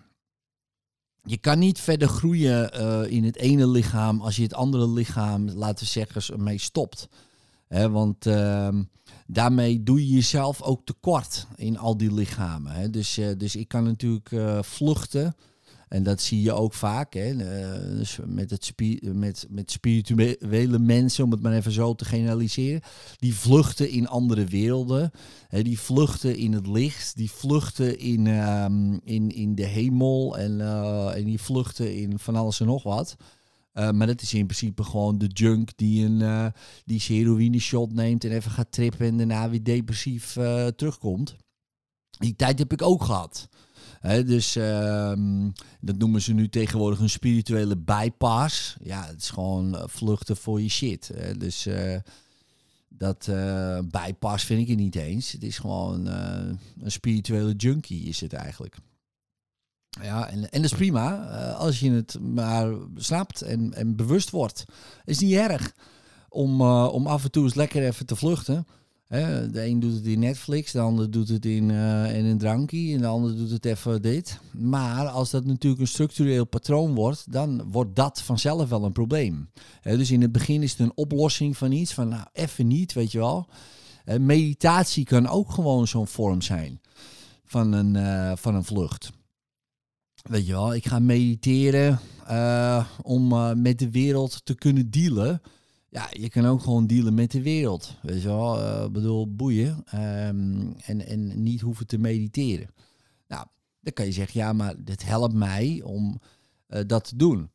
Je 1.22 1.38
kan 1.38 1.58
niet 1.58 1.80
verder 1.80 2.08
groeien 2.08 2.72
eh, 2.72 3.10
in 3.10 3.24
het 3.24 3.36
ene 3.36 3.68
lichaam 3.68 4.20
als 4.20 4.36
je 4.36 4.42
het 4.42 4.54
andere 4.54 4.88
lichaam, 4.88 5.50
laten 5.50 5.84
we 5.84 5.90
zeggen, 5.90 6.42
mee 6.42 6.58
stopt. 6.58 7.08
Want 7.72 8.26
ehm, 8.26 8.82
daarmee 9.26 9.82
doe 9.82 10.06
je 10.06 10.14
jezelf 10.14 10.62
ook 10.62 10.84
tekort 10.84 11.46
in 11.54 11.78
al 11.78 11.96
die 11.96 12.14
lichamen. 12.14 12.92
Dus, 12.92 13.18
eh, 13.18 13.28
dus 13.36 13.56
ik 13.56 13.68
kan 13.68 13.84
natuurlijk 13.84 14.32
eh, 14.32 14.62
vluchten. 14.62 15.34
En 15.88 16.02
dat 16.02 16.20
zie 16.20 16.42
je 16.42 16.52
ook 16.52 16.74
vaak. 16.74 17.14
Hè. 17.14 17.30
eh, 17.30 17.96
dus 17.98 18.18
met, 18.24 18.50
het 18.50 18.72
met, 19.02 19.46
met 19.50 19.70
spirituele 19.70 20.78
mensen, 20.78 21.24
om 21.24 21.30
het 21.30 21.42
maar 21.42 21.52
even 21.52 21.72
zo 21.72 21.94
te 21.94 22.04
generaliseren. 22.04 22.80
Die 23.18 23.34
vluchten 23.34 23.90
in 23.90 24.08
andere 24.08 24.44
werelden. 24.44 25.10
Hè, 25.48 25.62
die 25.62 25.78
vluchten 25.78 26.36
in 26.36 26.52
het 26.52 26.66
licht. 26.66 27.16
Die 27.16 27.30
vluchten 27.30 27.98
in, 27.98 28.26
ehm, 28.26 28.92
in, 29.04 29.30
in 29.30 29.54
de 29.54 29.66
hemel. 29.66 30.38
En, 30.38 30.60
en 31.14 31.24
die 31.24 31.40
vluchten 31.40 31.96
in 31.96 32.18
van 32.18 32.36
alles 32.36 32.60
en 32.60 32.66
nog 32.66 32.82
wat. 32.82 33.16
Eh, 33.72 33.90
maar 33.90 34.06
dat 34.06 34.22
is 34.22 34.34
in 34.34 34.46
principe 34.46 34.84
gewoon 34.84 35.18
de 35.18 35.26
junk 35.26 35.70
die 35.76 36.04
een 36.04 36.22
eh, 36.22 36.46
die 36.84 37.00
zijn 37.00 37.18
heroïne 37.18 37.58
shot 37.58 37.92
neemt 37.92 38.24
en 38.24 38.30
even 38.30 38.50
gaat 38.50 38.72
trippen 38.72 39.06
en 39.06 39.16
daarna 39.16 39.50
weer 39.50 39.62
depressief 39.62 40.36
eh, 40.36 40.66
terugkomt. 40.66 41.36
Die 42.10 42.36
tijd 42.36 42.58
heb 42.58 42.72
ik 42.72 42.82
ook 42.82 43.04
gehad. 43.04 43.48
Dus 44.02 44.56
ehm, 44.56 45.50
dat 45.80 45.98
noemen 45.98 46.22
ze 46.22 46.32
nu 46.32 46.48
tegenwoordig 46.48 46.98
een 47.00 47.10
spirituele 47.10 47.76
bypass. 47.76 48.76
Ja, 48.82 49.06
het 49.06 49.20
is 49.20 49.30
gewoon 49.30 49.88
vluchten 49.88 50.36
voor 50.36 50.60
je 50.60 50.68
shit. 50.68 51.12
Dus 51.38 51.68
dat 52.88 53.30
bypass 53.90 54.44
vind 54.44 54.60
ik 54.60 54.68
het 54.68 54.78
niet 54.78 54.94
eens. 54.94 55.32
Het 55.32 55.42
is 55.42 55.58
gewoon 55.58 56.06
een 56.06 56.58
spirituele 56.90 57.52
junkie 57.52 58.02
is 58.02 58.20
het 58.20 58.32
eigenlijk. 58.32 58.76
Ja, 60.00 60.28
en, 60.28 60.40
dat 60.40 60.64
is 60.64 60.72
prima 60.72 61.28
eh, 61.28 61.58
als 61.58 61.80
je 61.80 61.90
het 61.90 62.18
maar 62.20 62.74
snapt 62.96 63.42
en, 63.42 63.74
en 63.74 63.96
bewust 63.96 64.30
wordt. 64.30 64.64
is 65.04 65.18
niet 65.18 65.34
erg 65.34 65.74
om, 66.28 66.60
eh, 66.60 66.88
om 66.92 67.06
af 67.06 67.24
en 67.24 67.30
toe 67.30 67.44
eens 67.44 67.54
lekker 67.54 67.84
even 67.84 68.06
te 68.06 68.16
vluchten. 68.16 68.66
Hè, 69.06 69.50
de 69.50 69.66
een 69.66 69.80
doet 69.80 69.94
het 69.94 70.06
in 70.06 70.18
Netflix, 70.18 70.72
de 70.72 70.80
ander 70.80 71.10
doet 71.10 71.28
het 71.28 71.44
in, 71.44 71.70
eh, 71.70 72.18
in 72.18 72.24
een 72.24 72.38
drankje 72.38 72.92
en 72.94 72.98
de 72.98 73.06
ander 73.06 73.36
doet 73.36 73.50
het 73.50 73.64
even 73.64 74.02
dit. 74.02 74.38
Maar 74.52 75.08
als 75.08 75.30
dat 75.30 75.44
natuurlijk 75.44 75.82
een 75.82 75.88
structureel 75.88 76.46
patroon 76.46 76.94
wordt, 76.94 77.32
dan 77.32 77.70
wordt 77.70 77.96
dat 77.96 78.22
vanzelf 78.22 78.68
wel 78.68 78.84
een 78.84 78.92
probleem. 78.92 79.50
Hè, 79.80 79.96
dus 79.96 80.10
in 80.10 80.22
het 80.22 80.32
begin 80.32 80.62
is 80.62 80.70
het 80.70 80.80
een 80.80 80.96
oplossing 80.96 81.56
van 81.56 81.72
iets, 81.72 81.94
van 81.94 82.08
nou 82.08 82.24
even 82.32 82.66
niet, 82.66 82.92
weet 82.92 83.12
je 83.12 83.18
wel. 83.18 83.48
Meditatie 84.18 85.04
kan 85.04 85.28
ook 85.28 85.50
gewoon 85.50 85.86
zo'n 85.86 86.06
vorm 86.06 86.42
zijn 86.42 86.80
van 87.44 87.72
een, 87.72 88.36
van 88.38 88.54
een 88.54 88.64
vlucht. 88.64 89.10
Weet 90.22 90.46
je 90.46 90.52
wel, 90.52 90.74
ik 90.74 90.86
ga 90.86 90.98
mediteren 90.98 92.00
eh, 92.26 92.86
om 93.02 93.32
eh, 93.32 93.52
met 93.52 93.78
de 93.78 93.90
wereld 93.90 94.44
te 94.44 94.54
kunnen 94.54 94.90
dealen. 94.90 95.42
Ja, 95.88 96.08
je 96.12 96.28
kan 96.28 96.46
ook 96.46 96.60
gewoon 96.60 96.86
dealen 96.86 97.14
met 97.14 97.30
de 97.30 97.42
wereld. 97.42 97.98
Weet 98.02 98.22
je 98.22 98.28
wel, 98.28 98.84
ik 98.84 98.92
bedoel, 98.92 99.34
boeien. 99.34 99.82
Ehm, 99.84 100.72
en, 100.84 101.06
en 101.06 101.42
niet 101.42 101.60
hoeven 101.60 101.86
te 101.86 101.98
mediteren. 101.98 102.70
Nou, 103.28 103.46
dan 103.80 103.92
kan 103.92 104.06
je 104.06 104.12
zeggen, 104.12 104.40
ja, 104.40 104.52
maar 104.52 104.74
dit 104.84 105.04
helpt 105.04 105.34
mij 105.34 105.80
om 105.84 106.20
dat 106.86 107.04
te 107.04 107.16
doen. 107.16 107.50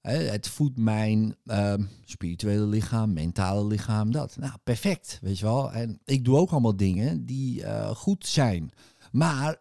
Het 0.00 0.48
voedt 0.48 0.78
mijn 0.78 1.36
ehm, 1.44 1.82
spirituele 2.04 2.66
lichaam, 2.66 3.12
mentale 3.12 3.66
lichaam, 3.66 4.12
dat. 4.12 4.36
Nou, 4.36 4.52
perfect, 4.64 5.18
weet 5.22 5.38
je 5.38 5.44
wel. 5.44 5.72
En 5.72 6.00
ik 6.04 6.24
doe 6.24 6.36
ook 6.36 6.50
allemaal 6.50 6.76
dingen 6.76 7.26
die 7.26 7.64
goed 7.94 8.26
zijn. 8.26 8.70
Maar, 9.12 9.56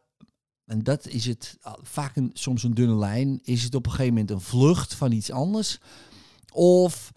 en 0.65 0.83
dat 0.83 1.07
is 1.07 1.25
het 1.25 1.57
uh, 1.65 1.73
vaak 1.81 2.15
een, 2.15 2.29
soms 2.33 2.63
een 2.63 2.73
dunne 2.73 2.95
lijn, 2.95 3.39
is 3.43 3.63
het 3.63 3.75
op 3.75 3.85
een 3.85 3.91
gegeven 3.91 4.13
moment 4.13 4.31
een 4.31 4.41
vlucht 4.41 4.93
van 4.93 5.11
iets 5.11 5.31
anders? 5.31 5.79
Of 6.53 7.11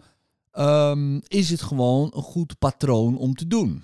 ehm, 0.51 1.19
is 1.27 1.49
het 1.49 1.61
gewoon 1.61 2.11
een 2.15 2.21
goed 2.21 2.59
patroon 2.59 3.17
om 3.17 3.35
te 3.35 3.47
doen? 3.47 3.83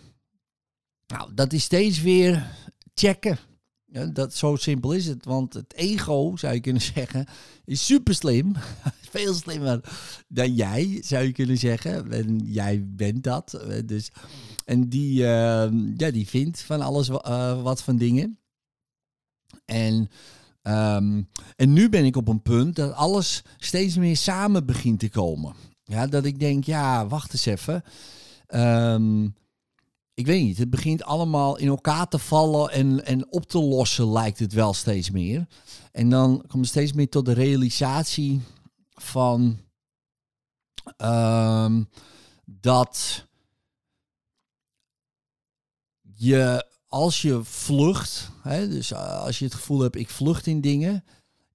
Nou, 1.08 1.34
dat 1.34 1.54
is 1.54 1.64
steeds 1.64 2.02
weer 2.02 2.56
checken. 2.94 3.38
Ja, 3.86 4.06
dat, 4.06 4.34
zo 4.34 4.56
simpel 4.56 4.92
is 4.92 5.06
het. 5.06 5.26
Want 5.26 5.54
het 5.54 5.74
ego, 5.74 6.36
zou 6.36 6.54
je 6.54 6.60
kunnen 6.60 6.82
zeggen, 6.96 7.26
is 7.66 7.86
super 7.86 8.16
slim. 8.16 8.54
Veel 9.16 9.34
slimmer 9.34 9.80
dan 10.28 10.54
jij, 10.54 11.02
zou 11.02 11.24
je 11.24 11.32
kunnen 11.32 11.58
zeggen. 11.58 12.12
En 12.12 12.40
jij 12.40 12.84
bent 12.86 13.24
dat. 13.24 13.54
Eh, 13.54 13.80
Dus, 13.86 14.12
en 14.66 14.90
die, 14.90 15.24
eh, 15.24 15.72
ja, 15.98 16.12
die 16.12 16.28
vindt 16.28 16.62
van 16.62 16.82
alles 16.82 17.10
eh, 17.10 17.62
wat 17.62 17.84
van 17.84 17.98
dingen. 17.98 18.40
En, 19.66 20.10
ehm, 20.62 21.22
en 21.56 21.74
nu 21.74 21.90
ben 21.90 22.06
ik 22.06 22.16
op 22.16 22.28
een 22.28 22.42
punt 22.42 22.76
dat 22.76 22.94
alles 22.94 23.44
steeds 23.58 23.98
meer 23.98 24.18
samen 24.18 24.66
begint 24.66 25.00
te 25.00 25.10
komen. 25.10 25.56
Ja, 25.84 26.08
dat 26.08 26.26
ik 26.26 26.40
denk, 26.40 26.64
ja, 26.64 27.08
wacht 27.08 27.34
eens 27.34 27.46
even. 27.46 27.84
Ehm, 28.48 29.24
ik 30.14 30.26
weet 30.26 30.44
niet, 30.44 30.58
het 30.58 30.70
begint 30.70 31.04
allemaal 31.04 31.58
in 31.58 31.68
elkaar 31.68 32.08
te 32.08 32.20
vallen 32.20 32.70
en, 32.70 33.06
en 33.06 33.32
op 33.32 33.46
te 33.46 33.60
lossen 33.60 34.12
lijkt 34.12 34.40
het 34.40 34.54
wel 34.54 34.74
steeds 34.74 35.12
meer. 35.12 35.48
En 35.92 36.10
dan 36.10 36.44
kom 36.48 36.62
je 36.62 36.68
steeds 36.68 36.94
meer 36.94 37.10
tot 37.10 37.26
de 37.26 37.34
realisatie 37.34 38.42
van 38.94 39.60
ehm, 40.98 41.84
dat 42.46 43.26
je 46.16 46.66
als 46.96 47.22
je 47.22 47.40
vlucht, 47.44 48.32
hè, 48.42 48.70
dus 48.70 48.92
eh, 48.92 49.22
als 49.22 49.40
je 49.40 49.46
het 49.46 49.54
gevoel 49.54 49.80
hebt 49.80 49.96
ik 49.96 50.10
vlucht 50.10 50.48
in 50.48 50.62
dingen, 50.62 51.04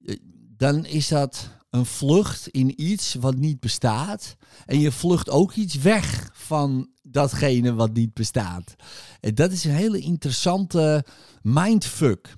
eh, 0.04 0.16
dan 0.56 0.84
is 0.84 1.08
dat 1.08 1.48
een 1.70 1.86
vlucht 1.86 2.48
in 2.48 2.82
iets 2.82 3.14
wat 3.14 3.36
niet 3.36 3.60
bestaat. 3.60 4.36
En 4.66 4.80
je 4.80 4.92
vlucht 4.92 5.30
ook 5.30 5.52
iets 5.52 5.74
weg 5.74 6.30
van 6.32 6.88
datgene 7.02 7.74
wat 7.74 7.92
niet 7.92 8.14
bestaat. 8.14 8.74
En 9.20 9.34
dat 9.34 9.52
is 9.52 9.64
een 9.64 9.70
hele 9.70 9.98
interessante 9.98 11.04
mindfuck. 11.42 12.36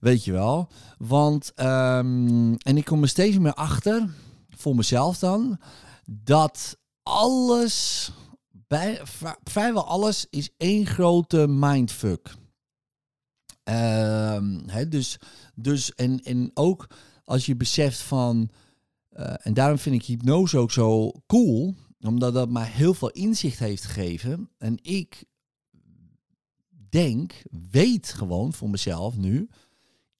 Weet 0.00 0.24
je 0.24 0.32
wel? 0.32 0.68
Want, 0.98 1.52
ehm, 1.54 2.54
en 2.54 2.76
ik 2.76 2.84
kom 2.84 3.02
er 3.02 3.08
steeds 3.08 3.38
meer 3.38 3.54
achter, 3.54 4.08
voor 4.56 4.74
mezelf 4.74 5.18
dan, 5.18 5.58
dat 6.04 6.76
alles, 7.02 8.10
bij, 8.66 9.00
vri- 9.02 9.38
vrijwel 9.44 9.86
alles, 9.86 10.26
is 10.30 10.50
één 10.56 10.86
grote 10.86 11.46
mindfuck. 11.48 12.34
Ehm, 13.62 14.58
hè, 14.66 14.88
dus, 14.88 15.18
dus 15.54 15.94
en, 15.94 16.22
en 16.22 16.50
ook 16.54 16.86
als 17.24 17.46
je 17.46 17.56
beseft 17.56 18.00
van, 18.00 18.50
eh, 19.08 19.34
en 19.46 19.54
daarom 19.54 19.78
vind 19.78 19.94
ik 19.94 20.04
hypnose 20.04 20.58
ook 20.58 20.72
zo 20.72 21.12
cool, 21.26 21.74
omdat 22.00 22.34
dat 22.34 22.50
mij 22.50 22.66
heel 22.66 22.94
veel 22.94 23.10
inzicht 23.10 23.58
heeft 23.58 23.84
gegeven. 23.84 24.50
En 24.58 24.78
ik 24.82 25.24
denk, 26.88 27.42
weet 27.70 28.12
gewoon 28.12 28.52
voor 28.52 28.70
mezelf 28.70 29.16
nu, 29.16 29.48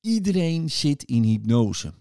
iedereen 0.00 0.70
zit 0.70 1.02
in 1.02 1.22
hypnose. 1.22 1.92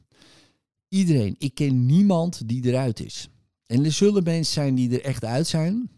Iedereen. 0.88 1.36
Ik 1.38 1.56
ken 1.56 1.86
niemand 1.86 2.48
die 2.48 2.66
eruit 2.66 3.00
is. 3.00 3.30
En 3.66 3.86
er 3.86 3.92
zullen 3.92 4.24
mensen 4.24 4.54
zijn 4.54 4.76
die 4.76 4.90
er 4.90 5.04
echt 5.04 5.24
uit 5.24 5.48
zijn. 5.48 5.90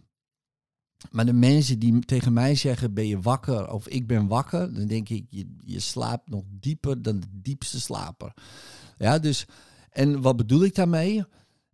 Maar 1.11 1.25
de 1.25 1.33
mensen 1.33 1.79
die 1.79 1.99
tegen 1.99 2.33
mij 2.33 2.55
zeggen, 2.55 2.93
ben 2.93 3.07
je 3.07 3.19
wakker 3.19 3.71
of 3.71 3.87
ik 3.87 4.07
ben 4.07 4.27
wakker, 4.27 4.73
dan 4.73 4.87
denk 4.87 5.09
ik, 5.09 5.25
je, 5.29 5.55
je 5.65 5.79
slaapt 5.79 6.29
nog 6.29 6.43
dieper 6.49 7.01
dan 7.01 7.19
de 7.19 7.27
diepste 7.31 7.79
slaper. 7.79 8.33
Ja, 8.97 9.19
dus, 9.19 9.45
en 9.89 10.21
wat 10.21 10.35
bedoel 10.37 10.63
ik 10.63 10.75
daarmee? 10.75 11.23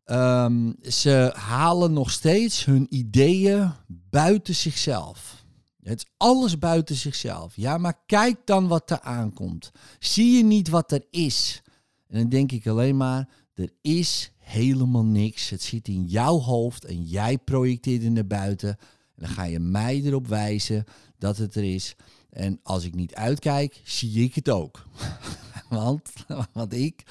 Ehm, 0.04 0.72
ze 0.82 1.32
halen 1.36 1.94
nog 1.94 2.12
steeds 2.12 2.66
hun 2.66 2.88
ideeën 2.90 3.72
buiten 4.10 4.56
zichzelf. 4.56 5.46
Het 5.84 6.00
is 6.00 6.12
alles 6.18 6.58
buiten 6.58 6.96
zichzelf. 6.96 7.56
Ja, 7.56 7.78
maar 7.78 8.02
kijk 8.06 8.38
dan 8.46 8.68
wat 8.68 8.92
er 8.92 9.00
aankomt. 9.00 9.72
Zie 10.00 10.38
je 10.38 10.44
niet 10.44 10.70
wat 10.70 10.92
er 10.92 11.06
is? 11.10 11.62
En 12.08 12.20
dan 12.20 12.30
denk 12.30 12.52
ik 12.52 12.68
alleen 12.68 12.98
maar, 12.98 13.30
er 13.54 13.70
is 13.82 14.32
helemaal 14.38 15.06
niks. 15.06 15.50
Het 15.50 15.62
zit 15.62 15.88
in 15.88 16.06
jouw 16.06 16.40
hoofd 16.40 16.86
en 16.86 17.04
jij 17.04 17.38
projecteert 17.38 18.04
het 18.04 18.12
naar 18.12 18.28
buiten. 18.28 18.78
En 19.16 19.26
dan 19.26 19.30
ga 19.30 19.44
je 19.44 19.60
mij 19.60 20.02
erop 20.04 20.28
wijzen 20.28 20.84
dat 21.18 21.38
het 21.38 21.56
er 21.56 21.74
is. 21.74 21.96
En 22.30 22.60
als 22.64 22.84
ik 22.84 22.96
niet 22.96 23.16
uitkijk, 23.16 23.82
zie 23.84 24.24
ik 24.24 24.36
het 24.36 24.50
ook. 24.50 24.88
want, 25.70 26.12
want 26.54 26.74
ik 26.74 27.04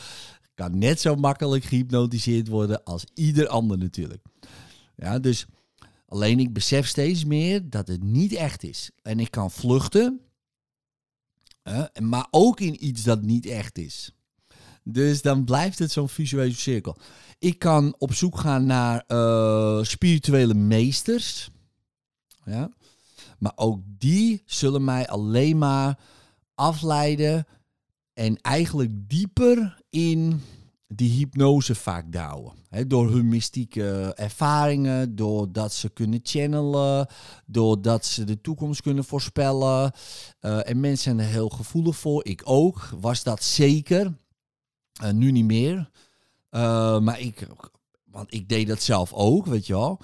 kan 0.54 0.78
net 0.78 1.00
zo 1.00 1.14
makkelijk 1.14 1.64
gehypnotiseerd 1.64 2.48
worden 2.48 2.84
als 2.84 3.04
ieder 3.14 3.48
ander 3.48 3.78
natuurlijk. 3.78 4.22
Ja, 4.96 5.18
dus 5.18 5.46
alleen 6.06 6.38
ik 6.38 6.52
besef 6.52 6.86
steeds 6.86 7.24
meer 7.24 7.70
dat 7.70 7.88
het 7.88 8.02
niet 8.02 8.32
echt 8.32 8.62
is. 8.62 8.90
En 9.02 9.20
ik 9.20 9.30
kan 9.30 9.50
vluchten, 9.50 10.20
hè, 11.62 12.00
maar 12.00 12.26
ook 12.30 12.60
in 12.60 12.84
iets 12.84 13.02
dat 13.02 13.22
niet 13.22 13.46
echt 13.46 13.78
is. 13.78 14.14
Dus 14.84 15.22
dan 15.22 15.44
blijft 15.44 15.78
het 15.78 15.92
zo'n 15.92 16.08
visuele 16.08 16.54
cirkel. 16.54 16.96
Ik 17.38 17.58
kan 17.58 17.94
op 17.98 18.14
zoek 18.14 18.38
gaan 18.38 18.66
naar 18.66 19.04
eh, 19.06 19.82
spirituele 19.82 20.54
meesters. 20.54 21.50
Ja. 22.44 22.70
Maar 23.38 23.52
ook 23.54 23.80
die 23.98 24.42
zullen 24.46 24.84
mij 24.84 25.08
alleen 25.08 25.58
maar 25.58 25.98
afleiden 26.54 27.46
en 28.12 28.40
eigenlijk 28.40 28.90
dieper 28.94 29.82
in 29.90 30.40
die 30.86 31.10
hypnose 31.10 31.74
vaak 31.74 32.12
douwen. 32.12 32.52
Hè, 32.68 32.86
door 32.86 33.10
hun 33.10 33.28
mystieke 33.28 34.12
ervaringen, 34.14 35.16
doordat 35.16 35.72
ze 35.72 35.88
kunnen 35.88 36.20
channelen, 36.22 37.06
doordat 37.46 38.04
ze 38.04 38.24
de 38.24 38.40
toekomst 38.40 38.82
kunnen 38.82 39.04
voorspellen. 39.04 39.92
Eh, 40.40 40.68
en 40.68 40.80
mensen 40.80 41.02
zijn 41.02 41.18
er 41.18 41.32
heel 41.32 41.48
gevoelig 41.48 41.96
voor. 41.96 42.24
Ik 42.24 42.42
ook, 42.44 42.88
was 43.00 43.22
dat 43.22 43.42
zeker. 43.42 44.12
Eh, 45.00 45.10
nu 45.10 45.30
niet 45.30 45.44
meer. 45.44 45.90
Eh, 46.50 47.00
maar 47.00 47.20
ik, 47.20 47.46
want 48.04 48.34
ik 48.34 48.48
deed 48.48 48.66
dat 48.66 48.82
zelf 48.82 49.12
ook, 49.12 49.46
weet 49.46 49.66
je 49.66 49.72
wel. 49.72 50.00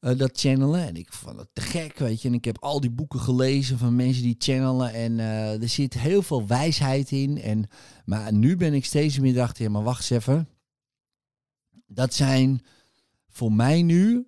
Eh, 0.00 0.18
dat 0.18 0.38
channelen. 0.40 0.86
En 0.86 0.96
ik 0.96 1.12
vond 1.12 1.38
het 1.38 1.48
te 1.52 1.60
gek, 1.60 1.98
weet 1.98 2.22
je. 2.22 2.28
En 2.28 2.34
ik 2.34 2.44
heb 2.44 2.56
al 2.60 2.80
die 2.80 2.90
boeken 2.90 3.20
gelezen 3.20 3.78
van 3.78 3.96
mensen 3.96 4.22
die 4.22 4.36
channelen. 4.38 4.92
En 4.92 5.20
eh, 5.20 5.62
er 5.62 5.68
zit 5.68 5.94
heel 5.94 6.22
veel 6.22 6.46
wijsheid 6.46 7.10
in. 7.10 7.40
En, 7.40 7.68
maar 8.04 8.32
nu 8.32 8.56
ben 8.56 8.74
ik 8.74 8.84
steeds 8.84 9.18
meer 9.18 9.34
dacht, 9.34 9.58
ja, 9.58 9.70
maar 9.70 9.82
wacht 9.82 10.10
eens 10.10 10.22
even. 10.22 10.48
Dat 11.86 12.14
zijn 12.14 12.62
voor 13.28 13.52
mij 13.52 13.82
nu, 13.82 14.26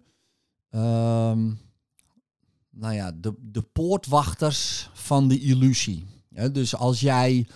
ehm, 0.71 1.53
nou 2.71 2.95
ja, 2.95 3.12
de, 3.12 3.35
de 3.39 3.62
poortwachters 3.62 4.91
van 4.93 5.29
de 5.29 5.41
illusie. 5.41 6.07
Dus 6.53 6.77
als 6.77 7.00
jij 7.00 7.47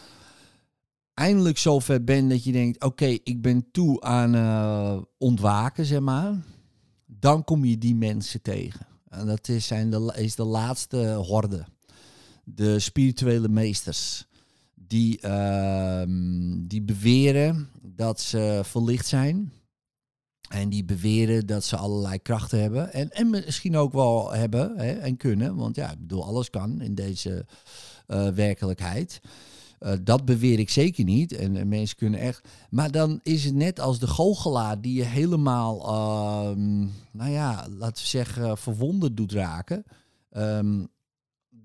eindelijk 1.14 1.58
zover 1.58 2.04
bent 2.04 2.30
dat 2.30 2.44
je 2.44 2.52
denkt, 2.52 2.84
oké, 2.84 3.04
ik 3.04 3.42
ben 3.42 3.70
toe 3.70 4.00
aan 4.00 4.34
eh, 4.34 5.02
ontwaken, 5.18 5.84
zeg 5.84 6.00
maar 6.00 6.42
dan 7.24 7.44
kom 7.44 7.64
je 7.64 7.78
die 7.78 7.94
mensen 7.94 8.42
tegen. 8.42 8.86
En 9.08 9.26
dat 9.26 9.48
is, 9.48 9.66
zijn 9.66 9.90
de, 9.90 10.14
is 10.16 10.34
de 10.34 10.44
laatste 10.44 11.12
horde. 11.12 11.64
De 12.44 12.78
spirituele 12.78 13.48
meesters. 13.48 14.26
Die, 14.74 15.20
ehm, 15.20 16.66
die 16.66 16.82
beweren 16.82 17.68
dat 17.82 18.20
ze 18.20 18.60
verlicht 18.64 19.06
zijn. 19.06 19.52
En 20.48 20.68
die 20.68 20.84
beweren 20.84 21.46
dat 21.46 21.64
ze 21.64 21.76
allerlei 21.76 22.18
krachten 22.18 22.60
hebben. 22.60 22.92
En, 22.92 23.10
en 23.10 23.30
misschien 23.30 23.76
ook 23.76 23.92
wel 23.92 24.32
hebben 24.32 24.78
hè, 24.78 24.92
en 24.92 25.16
kunnen. 25.16 25.56
Want 25.56 25.76
ja, 25.76 25.90
ik 25.90 25.98
bedoel, 25.98 26.24
alles 26.24 26.50
kan 26.50 26.80
in 26.80 26.94
deze 26.94 27.46
eh, 28.06 28.28
werkelijkheid. 28.28 29.20
Uh, 29.84 29.92
dat 30.02 30.24
beweer 30.24 30.58
ik 30.58 30.70
zeker 30.70 31.04
niet. 31.04 31.32
En, 31.32 31.56
en, 31.56 31.68
mensen 31.68 31.96
kunnen 31.96 32.20
echt. 32.20 32.48
Maar 32.70 32.90
dan 32.90 33.20
is 33.22 33.44
het 33.44 33.54
net 33.54 33.80
als 33.80 33.98
de 33.98 34.06
goochelaar 34.06 34.80
die 34.80 34.94
je 34.94 35.04
helemaal, 35.04 35.80
uh, 35.80 36.56
nou 37.12 37.30
ja, 37.30 37.66
laten 37.78 38.02
we 38.02 38.08
zeggen, 38.08 38.58
verwonderd 38.58 39.16
doet 39.16 39.32
raken. 39.32 39.84
Um, 40.36 40.88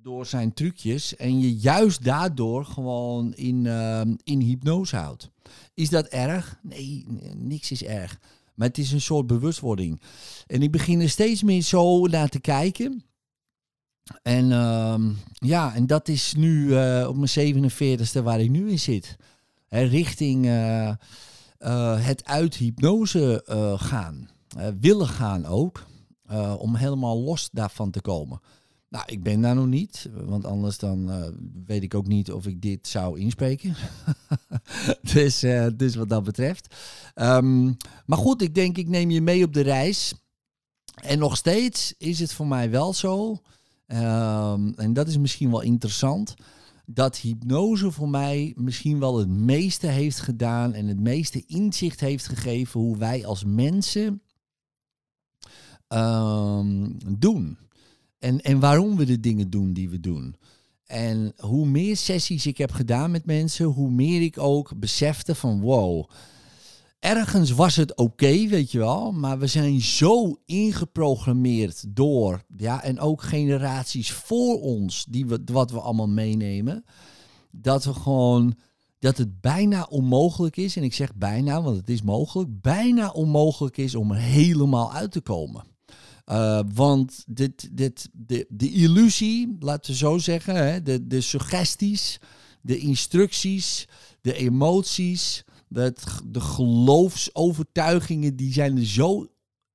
door 0.02 0.26
zijn 0.26 0.54
trucjes 0.54 1.16
en 1.16 1.40
je 1.40 1.56
juist 1.56 2.04
daardoor 2.04 2.66
gewoon 2.66 3.34
in, 3.34 3.66
ehm, 3.66 4.16
in 4.24 4.40
hypnose 4.40 4.96
houdt. 4.96 5.30
Is 5.74 5.90
dat 5.90 6.08
erg? 6.08 6.60
Nee, 6.62 7.06
niks 7.36 7.72
is 7.72 7.84
erg. 7.84 8.20
Maar 8.56 8.68
het 8.68 8.78
is 8.78 8.92
een 8.92 9.02
soort 9.02 9.28
bewustwording. 9.28 10.02
En 10.48 10.62
ik 10.62 10.72
begin 10.72 11.02
er 11.02 11.10
steeds 11.10 11.44
meer 11.44 11.62
zo 11.62 12.06
naar 12.06 12.30
te 12.30 12.40
kijken. 12.40 13.04
En 14.22 14.52
ehm, 14.52 15.12
ja, 15.34 15.76
en 15.76 15.88
dat 15.88 16.08
is 16.08 16.34
nu 16.34 16.76
eh, 16.76 17.08
op 17.08 17.16
mijn 17.16 17.70
47ste 17.70 18.24
waar 18.24 18.40
ik 18.40 18.50
nu 18.50 18.70
in 18.70 18.80
zit. 18.80 19.16
Richting 19.70 20.46
eh, 20.46 20.90
eh, 21.58 22.06
het 22.06 22.26
uit 22.26 22.56
hypnose 22.56 23.44
gaan. 23.80 24.30
Willen 24.80 25.08
gaan 25.08 25.46
ook. 25.46 25.88
om 26.58 26.76
helemaal 26.76 27.20
los 27.20 27.50
daarvan 27.52 27.92
te 27.92 28.02
komen. 28.02 28.42
Nou, 28.90 29.04
ik 29.08 29.24
ben 29.24 29.42
daar 29.42 29.56
nog 29.56 29.68
niet. 29.68 30.10
Want 30.14 30.46
anders 30.46 30.78
dan 30.78 31.12
weet 31.66 31.84
ik 31.84 31.94
ook 31.94 32.08
niet 32.08 32.32
of 32.32 32.46
ik 32.46 32.62
dit 32.62 32.88
zou 32.88 33.20
inspreken. 33.20 33.76
dus, 35.14 35.40
dus 35.76 35.96
wat 35.96 36.10
dat 36.10 36.24
betreft. 36.24 36.76
Ehm, 37.14 37.66
maar 38.06 38.18
goed, 38.18 38.42
ik 38.42 38.56
denk 38.56 38.78
ik 38.78 38.88
neem 38.88 39.10
je 39.10 39.22
mee 39.22 39.44
op 39.44 39.54
de 39.54 39.62
reis. 39.62 40.14
En 41.02 41.20
nog 41.20 41.38
steeds 41.38 41.94
is 41.98 42.20
het 42.20 42.34
voor 42.34 42.48
mij 42.48 42.70
wel 42.70 42.94
zo. 42.94 43.42
Ehm, 43.90 44.72
en 44.76 44.94
dat 44.94 45.08
is 45.08 45.18
misschien 45.18 45.52
wel 45.52 45.62
interessant. 45.62 46.36
Dat 46.86 47.18
hypnose 47.18 47.92
voor 47.92 48.10
mij 48.10 48.54
misschien 48.56 49.00
wel 49.00 49.18
het 49.18 49.30
meeste 49.30 49.88
heeft 49.88 50.20
gedaan. 50.20 50.74
En 50.74 50.88
het 50.88 51.00
meeste 51.00 51.44
inzicht 51.48 52.00
heeft 52.00 52.28
gegeven 52.28 52.80
hoe 52.80 52.98
wij 52.98 53.26
als 53.26 53.44
mensen 53.44 54.22
ehm, 55.88 56.90
doen. 57.18 57.58
En, 58.20 58.42
en 58.42 58.60
waarom 58.60 58.96
we 58.96 59.06
de 59.06 59.20
dingen 59.20 59.50
doen 59.50 59.74
die 59.74 59.90
we 59.90 60.00
doen. 60.00 60.36
En 60.86 61.34
hoe 61.38 61.66
meer 61.66 61.98
sessies 61.98 62.46
ik 62.46 62.58
heb 62.58 62.72
gedaan 62.72 63.12
met 63.12 63.26
mensen, 63.26 63.66
hoe 63.66 63.92
meer 63.92 64.22
ik 64.22 64.38
ook 64.38 64.80
besefte 64.80 65.36
van 65.36 65.62
wow. 65.62 66.10
Ergens 67.00 67.52
was 67.52 67.76
het 67.76 67.98
oké, 67.98 68.48
weet 68.48 68.72
je 68.72 68.78
wel, 68.78 69.12
maar 69.12 69.40
we 69.40 69.48
zijn 69.48 69.82
zo 69.82 70.42
ingeprogrammeerd 70.46 71.96
door, 71.96 72.44
ja, 72.58 72.84
en 72.84 73.00
ook 73.00 73.22
generaties 73.22 74.12
voor 74.12 74.62
ons, 74.62 75.06
die 75.10 75.26
we, 75.26 75.42
wat 75.46 75.72
we 75.72 75.80
allemaal 75.80 76.08
meenemen, 76.08 76.86
dat 77.52 77.84
we 77.84 77.94
gewoon, 77.94 78.56
dat 79.00 79.18
het 79.18 79.42
bijna 79.42 79.84
onmogelijk 79.90 80.58
is, 80.58 80.76
en 80.76 80.84
ik 80.84 80.94
zeg 80.94 81.16
bijna, 81.16 81.62
want 81.62 81.78
het 81.78 81.90
is 81.90 82.02
mogelijk, 82.02 82.62
bijna 82.62 83.10
onmogelijk 83.10 83.78
is 83.78 83.96
om 83.96 84.12
er 84.12 84.20
helemaal 84.20 84.94
uit 84.94 85.12
te 85.12 85.22
komen. 85.22 85.64
Uh, 86.26 86.60
want 86.74 87.24
dit, 87.28 87.70
dit, 87.72 88.10
de, 88.12 88.46
de 88.50 88.72
illusie, 88.72 89.56
laten 89.60 89.92
we 89.92 89.98
zo 89.98 90.18
zeggen, 90.18 90.56
hè, 90.56 90.82
de, 90.82 91.08
de 91.08 91.22
suggesties, 91.22 92.20
de 92.62 92.78
instructies, 92.78 93.88
de 94.22 94.34
emoties, 94.34 95.44
de, 95.70 95.94
de 96.26 96.40
geloofsovertuigingen, 96.40 98.36
die 98.36 98.54
zijn 98.54 98.78
er 98.78 98.86
zo 98.86 99.28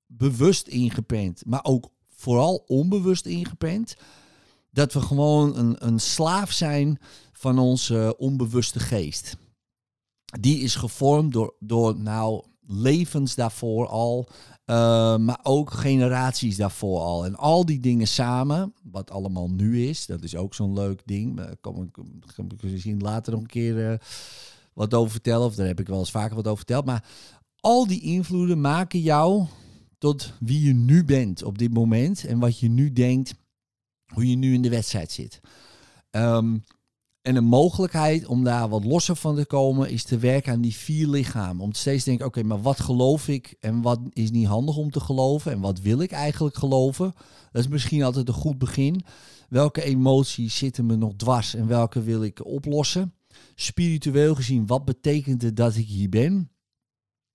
bewust 0.06 0.66
ingepend, 0.66 1.42
maar 1.46 1.64
ook 1.64 1.90
vooral 2.08 2.64
onbewust 2.66 3.26
ingepend, 3.26 3.96
dat 4.70 4.92
we 4.92 5.00
gewoon 5.00 5.56
een, 5.56 5.86
een 5.86 6.00
slaaf 6.00 6.52
zijn 6.52 6.98
van 7.32 7.58
onze 7.58 8.14
onbewuste 8.18 8.80
geest. 8.80 9.36
Die 10.40 10.58
is 10.58 10.74
gevormd 10.74 11.32
door, 11.32 11.54
door 11.58 11.98
nou, 11.98 12.44
levens 12.66 13.34
daarvoor 13.34 13.86
al, 13.86 14.28
uh, 14.66 15.16
maar 15.16 15.40
ook 15.42 15.70
generaties 15.70 16.56
daarvoor 16.56 17.00
al. 17.00 17.24
En 17.24 17.36
al 17.36 17.66
die 17.66 17.80
dingen 17.80 18.06
samen, 18.06 18.74
wat 18.82 19.10
allemaal 19.10 19.50
nu 19.50 19.86
is, 19.86 20.06
dat 20.06 20.22
is 20.22 20.36
ook 20.36 20.54
zo'n 20.54 20.72
leuk 20.72 21.02
ding. 21.04 21.36
Daar 21.36 21.56
kan 21.60 21.82
ik, 21.82 21.96
misschien 22.62 23.00
later 23.00 23.32
nog 23.32 23.40
een 23.40 23.46
keer 23.46 23.90
uh, 23.90 23.98
wat 24.74 24.94
over 24.94 25.10
vertellen, 25.10 25.46
of 25.46 25.54
daar 25.54 25.66
heb 25.66 25.80
ik 25.80 25.86
wel 25.86 25.98
eens 25.98 26.10
vaker 26.10 26.36
wat 26.36 26.44
over 26.44 26.56
verteld. 26.56 26.84
Maar 26.84 27.04
al 27.60 27.86
die 27.86 28.00
invloeden 28.00 28.60
maken 28.60 29.00
jou 29.00 29.46
tot 29.98 30.32
wie 30.40 30.66
je 30.66 30.74
nu 30.74 31.04
bent 31.04 31.42
op 31.42 31.58
dit 31.58 31.74
moment 31.74 32.24
en 32.24 32.38
wat 32.38 32.58
je 32.58 32.68
nu 32.68 32.92
denkt, 32.92 33.34
hoe 34.06 34.30
je 34.30 34.36
nu 34.36 34.54
in 34.54 34.62
de 34.62 34.68
wedstrijd 34.68 35.12
zit. 35.12 35.40
Um, 36.10 36.62
en 37.24 37.36
een 37.36 37.44
mogelijkheid 37.44 38.26
om 38.26 38.44
daar 38.44 38.68
wat 38.68 38.84
losser 38.84 39.16
van 39.16 39.34
te 39.36 39.46
komen 39.46 39.90
is 39.90 40.04
te 40.04 40.18
werken 40.18 40.52
aan 40.52 40.60
die 40.60 40.74
vier 40.74 41.06
lichamen. 41.06 41.62
Om 41.62 41.72
steeds 41.72 42.02
te 42.02 42.08
denken, 42.08 42.26
oké, 42.26 42.42
maar 42.42 42.62
wat 42.62 42.80
geloof 42.80 43.28
ik 43.28 43.56
en 43.60 43.82
wat 43.82 44.00
is 44.12 44.30
niet 44.30 44.46
handig 44.46 44.76
om 44.76 44.90
te 44.90 45.00
geloven 45.00 45.52
en 45.52 45.60
wat 45.60 45.80
wil 45.80 46.00
ik 46.00 46.12
eigenlijk 46.12 46.56
geloven? 46.56 47.14
Dat 47.52 47.62
is 47.62 47.68
misschien 47.68 48.02
altijd 48.02 48.28
een 48.28 48.34
goed 48.34 48.58
begin. 48.58 49.04
Welke 49.48 49.82
emoties 49.82 50.56
zitten 50.56 50.86
me 50.86 50.96
nog 50.96 51.12
dwars 51.16 51.54
en 51.54 51.66
welke 51.66 52.02
wil 52.02 52.22
ik 52.22 52.46
oplossen? 52.46 53.14
Spiritueel 53.54 54.34
gezien, 54.34 54.66
wat 54.66 54.84
betekent 54.84 55.42
het 55.42 55.56
dat 55.56 55.76
ik 55.76 55.86
hier 55.86 56.08
ben? 56.08 56.50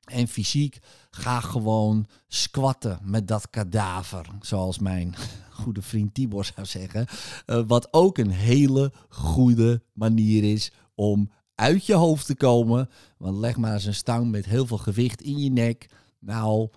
En 0.04 0.28
fysiek, 0.28 0.80
ga 1.10 1.40
gewoon 1.40 2.08
squatten 2.28 3.00
met 3.04 3.28
dat 3.28 3.50
kadaver, 3.50 4.26
zoals 4.42 4.80
mijn 4.80 5.16
goede 5.62 5.82
vriend 5.82 6.14
Tibor 6.14 6.46
zou 6.56 6.68
zeggen. 6.68 7.06
Uh, 7.46 7.64
wat 7.68 7.94
ook 7.94 8.18
een 8.18 8.32
hele 8.32 8.94
goede 9.10 9.84
manier 9.94 10.52
is 10.54 10.72
om 10.96 11.32
uit 11.56 11.86
je 11.86 11.94
hoofd 11.94 12.26
te 12.26 12.36
komen. 12.36 12.90
Want 13.18 13.38
leg 13.38 13.58
maar 13.58 13.74
eens 13.74 13.86
een 13.86 13.94
stang 13.94 14.32
met 14.32 14.46
heel 14.46 14.68
veel 14.68 14.78
gewicht 14.78 15.22
in 15.22 15.38
je 15.38 15.52
nek. 15.52 15.90
Nou, 16.20 16.70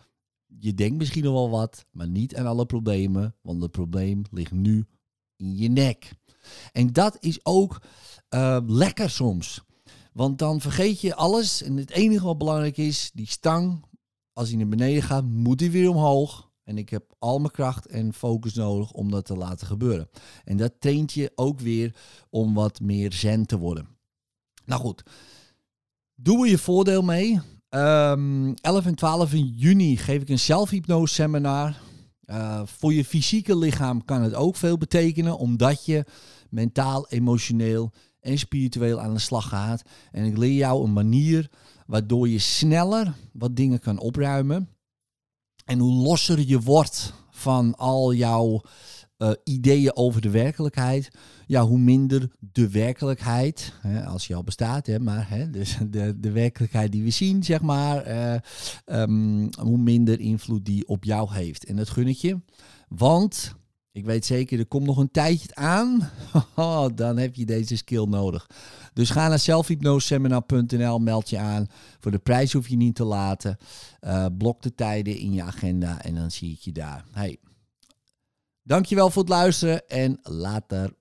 je 0.47 0.75
denkt 0.75 0.99
misschien 0.99 1.25
nog 1.25 1.33
wel 1.33 1.51
wat, 1.51 1.87
maar 1.91 2.09
niet 2.09 2.37
aan 2.37 2.47
alle 2.47 2.67
problemen. 2.67 3.35
Want 3.43 3.63
het 3.63 3.71
probleem 3.71 4.23
ligt 4.31 4.53
nu 4.53 4.87
in 5.37 5.57
je 5.57 5.69
nek. 5.69 6.13
En 6.73 6.93
dat 6.93 7.17
is 7.21 7.41
ook 7.43 7.83
uh, 8.31 8.59
lekker 8.67 9.11
soms. 9.11 9.63
Want 10.13 10.39
dan 10.39 10.61
vergeet 10.61 11.01
je 11.01 11.15
alles. 11.15 11.63
En 11.63 11.77
het 11.77 11.91
enige 11.91 12.25
wat 12.25 12.39
belangrijk 12.39 12.77
is, 12.77 13.11
die 13.15 13.27
stang, 13.27 13.85
als 14.33 14.49
hij 14.49 14.59
naar 14.59 14.69
beneden 14.69 15.03
gaat, 15.03 15.25
moet 15.25 15.61
hij 15.61 15.71
weer 15.71 15.91
omhoog. 15.91 16.51
En 16.65 16.79
ik 16.79 16.89
heb 16.89 17.15
al 17.19 17.39
mijn 17.39 17.53
kracht 17.53 17.87
en 17.87 18.13
focus 18.13 18.55
nodig 18.55 18.93
om 18.93 19.11
dat 19.11 19.25
te 19.25 19.37
laten 19.37 19.67
gebeuren. 19.67 20.09
En 20.45 20.57
dat 20.57 20.73
traint 20.79 21.13
je 21.13 21.33
ook 21.35 21.61
weer 21.61 21.95
om 22.31 22.55
wat 22.55 22.81
meer 22.81 23.13
zen 23.13 23.47
te 23.47 23.59
worden. 23.59 23.89
Nou 24.65 24.81
goed, 24.81 25.03
doe 26.15 26.45
er 26.45 26.51
je 26.51 26.59
voordeel 26.59 27.03
mee. 27.03 27.41
Um, 27.71 28.55
11 28.55 28.87
en 28.87 28.95
12 28.95 29.33
in 29.33 29.47
juni 29.47 29.97
geef 29.97 30.23
ik 30.23 30.29
een 30.29 30.39
zelfhypnose 30.39 31.15
seminar. 31.15 31.81
Uh, 32.27 32.63
voor 32.65 32.93
je 32.93 33.05
fysieke 33.05 33.57
lichaam 33.57 34.05
kan 34.05 34.23
het 34.23 34.35
ook 34.35 34.57
veel 34.57 34.79
betekenen, 34.79 35.39
omdat 35.39 35.85
je 35.85 36.05
mentaal, 36.51 37.09
emotioneel 37.09 37.93
en 38.21 38.39
spiritueel 38.39 39.01
aan 39.01 39.15
de 39.15 39.21
slag 39.21 39.49
gaat. 39.49 39.83
En 40.11 40.25
ik 40.25 40.37
leer 40.37 40.57
jou 40.57 40.85
een 40.85 40.93
manier 40.93 41.51
waardoor 41.87 42.29
je 42.29 42.39
sneller 42.39 43.15
wat 43.33 43.57
dingen 43.57 43.79
kan 43.79 43.99
opruimen. 43.99 44.69
En 45.65 45.79
hoe 45.79 45.93
losser 45.93 46.41
je 46.41 46.61
wordt 46.61 47.13
van 47.31 47.77
al 47.77 48.15
jouw 48.15 48.61
uh, 49.23 49.31
ideeën 49.45 49.97
over 49.97 50.21
de 50.21 50.31
werkelijkheid, 50.31 51.11
ja, 51.47 51.65
hoe 51.65 51.79
minder 51.79 52.31
de 52.53 52.71
werkelijkheid, 52.71 53.73
hè, 53.81 54.05
als 54.05 54.27
je 54.27 54.35
al 54.35 54.45
bestaat, 54.45 54.87
hè, 54.87 54.99
maar 54.99 55.29
hè, 55.29 55.51
dus 55.51 55.79
de, 55.91 56.21
de 56.21 56.31
werkelijkheid 56.31 56.93
die 56.93 57.03
we 57.03 57.11
zien, 57.11 57.43
zeg 57.43 57.61
maar, 57.61 58.09
uh, 58.09 59.01
um, 59.01 59.49
hoe 59.61 59.79
minder 59.79 60.21
invloed 60.21 60.65
die 60.65 60.89
op 60.89 61.05
jou 61.05 61.35
heeft. 61.35 61.65
En 61.65 61.77
dat 61.77 61.89
gun 61.89 62.09
ik 62.09 62.17
je, 62.17 62.41
want 62.89 63.55
ik 63.93 64.05
weet 64.05 64.27
zeker, 64.27 64.59
er 64.59 64.67
komt 64.67 64.87
nog 64.87 64.97
een 64.97 65.11
tijdje 65.11 65.55
aan. 65.55 66.01
Oh, 66.55 66.87
dan 66.95 67.17
heb 67.17 67.35
je 67.35 67.45
deze 67.45 67.77
skill 67.77 68.05
nodig. 68.05 68.47
Dus 68.93 69.11
ga 69.11 69.29
naar 69.29 69.39
zelfhypnoseseminar.nl, 69.39 70.99
meld 70.99 71.31
je 71.31 71.39
aan. 71.39 71.67
Voor 72.01 72.11
de 72.11 72.19
prijs 72.19 72.53
hoef 72.53 72.69
je 72.69 72.77
niet 72.77 72.95
te 72.95 73.05
laten. 73.05 73.57
Uh, 74.01 74.27
blok 74.39 74.63
de 74.63 74.75
tijden 74.75 75.17
in 75.17 75.33
je 75.33 75.43
agenda 75.43 76.03
en 76.03 76.15
dan 76.15 76.31
zie 76.31 76.53
ik 76.53 76.59
je 76.59 76.73
daar. 76.73 77.05
Hey. 77.13 77.39
Dankjewel 78.63 79.11
voor 79.11 79.23
het 79.23 79.31
luisteren 79.31 79.89
en 79.89 80.19
later. 80.23 81.01